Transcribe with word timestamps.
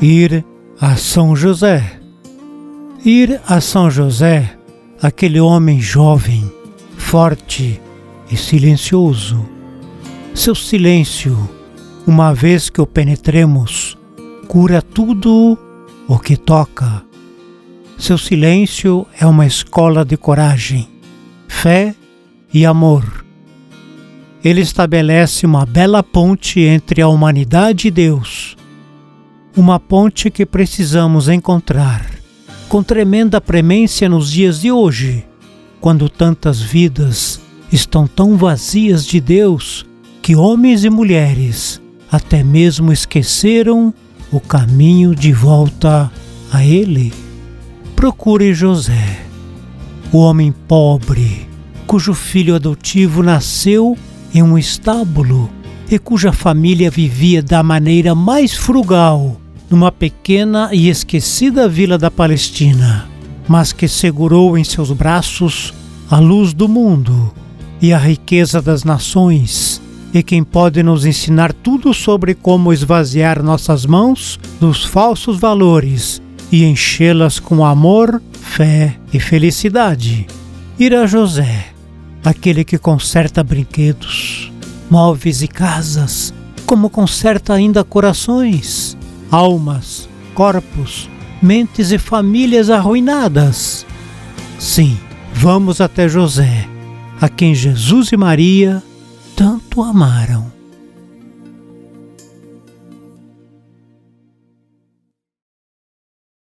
Ir 0.00 0.44
a 0.80 0.96
São 0.96 1.34
José. 1.34 1.98
Ir 3.04 3.40
a 3.46 3.60
São 3.60 3.90
José, 3.90 4.56
aquele 5.02 5.40
homem 5.40 5.80
jovem, 5.80 6.50
forte 6.96 7.80
e 8.30 8.36
silencioso. 8.36 9.44
Seu 10.34 10.54
silêncio, 10.54 11.36
uma 12.06 12.32
vez 12.32 12.70
que 12.70 12.80
o 12.80 12.86
penetremos, 12.86 13.98
cura 14.46 14.80
tudo 14.80 15.58
o 16.06 16.18
que 16.18 16.36
toca. 16.36 17.02
Seu 17.98 18.16
silêncio 18.16 19.04
é 19.18 19.26
uma 19.26 19.46
escola 19.46 20.04
de 20.04 20.16
coragem, 20.16 20.88
fé 21.48 21.92
e 22.54 22.64
amor. 22.64 23.17
Ele 24.44 24.60
estabelece 24.60 25.44
uma 25.44 25.66
bela 25.66 26.02
ponte 26.02 26.60
entre 26.60 27.02
a 27.02 27.08
humanidade 27.08 27.88
e 27.88 27.90
Deus 27.90 28.56
uma 29.58 29.80
ponte 29.80 30.30
que 30.30 30.46
precisamos 30.46 31.28
encontrar 31.28 32.08
com 32.68 32.80
tremenda 32.80 33.40
premência 33.40 34.08
nos 34.08 34.30
dias 34.30 34.60
de 34.60 34.70
hoje, 34.70 35.26
quando 35.80 36.08
tantas 36.08 36.60
vidas 36.60 37.40
estão 37.72 38.06
tão 38.06 38.36
vazias 38.36 39.04
de 39.04 39.20
Deus 39.20 39.84
que 40.22 40.36
homens 40.36 40.84
e 40.84 40.90
mulheres 40.90 41.80
até 42.10 42.44
mesmo 42.44 42.92
esqueceram 42.92 43.92
o 44.30 44.38
caminho 44.38 45.12
de 45.12 45.32
volta 45.32 46.10
a 46.52 46.64
Ele. 46.64 47.12
Procure 47.96 48.54
José, 48.54 49.22
o 50.12 50.18
homem 50.18 50.52
pobre, 50.52 51.48
cujo 51.84 52.14
filho 52.14 52.54
adotivo 52.54 53.24
nasceu 53.24 53.98
em 54.34 54.42
um 54.42 54.58
estábulo 54.58 55.50
e 55.90 55.98
cuja 55.98 56.32
família 56.32 56.90
vivia 56.90 57.42
da 57.42 57.62
maneira 57.62 58.14
mais 58.14 58.54
frugal 58.54 59.40
numa 59.70 59.92
pequena 59.92 60.70
e 60.72 60.88
esquecida 60.88 61.68
vila 61.68 61.98
da 61.98 62.10
Palestina, 62.10 63.08
mas 63.46 63.72
que 63.72 63.86
segurou 63.86 64.56
em 64.56 64.64
seus 64.64 64.90
braços 64.92 65.74
a 66.10 66.18
luz 66.18 66.54
do 66.54 66.68
mundo 66.68 67.32
e 67.80 67.92
a 67.92 67.98
riqueza 67.98 68.62
das 68.62 68.82
nações, 68.82 69.80
e 70.12 70.22
quem 70.22 70.42
pode 70.42 70.82
nos 70.82 71.04
ensinar 71.04 71.52
tudo 71.52 71.92
sobre 71.92 72.34
como 72.34 72.72
esvaziar 72.72 73.42
nossas 73.42 73.84
mãos 73.84 74.40
dos 74.58 74.84
falsos 74.84 75.38
valores 75.38 76.22
e 76.50 76.64
enchê-las 76.64 77.38
com 77.38 77.64
amor, 77.64 78.22
fé 78.32 78.96
e 79.12 79.20
felicidade. 79.20 80.26
Ira 80.78 81.06
José, 81.06 81.66
aquele 82.24 82.64
que 82.64 82.78
conserta 82.78 83.42
brinquedos, 83.42 84.52
móveis 84.90 85.42
e 85.42 85.48
casas, 85.48 86.32
como 86.66 86.90
conserta 86.90 87.54
ainda 87.54 87.82
corações 87.82 88.96
almas, 89.30 90.08
corpos, 90.34 91.08
mentes 91.42 91.92
e 91.92 91.98
famílias 91.98 92.70
arruinadas. 92.70 93.86
Sim, 94.58 94.98
vamos 95.32 95.80
até 95.80 96.08
José, 96.08 96.68
a 97.20 97.28
quem 97.28 97.54
Jesus 97.54 98.12
e 98.12 98.16
Maria 98.16 98.82
tanto 99.36 99.82
amaram. 99.82 100.57